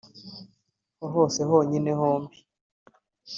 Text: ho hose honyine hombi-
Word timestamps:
ho 0.99 1.05
hose 1.13 1.39
honyine 1.49 1.91
hombi- 1.99 2.37